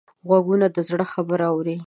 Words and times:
غوږونه 0.27 0.67
د 0.75 0.77
زړه 0.89 1.05
خبرونه 1.13 1.45
اوري 1.53 1.75